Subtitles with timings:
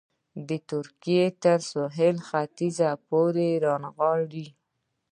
[0.47, 2.77] د ترکیې تر سوېل ختیځ
[3.09, 4.47] پورې رانغاړي.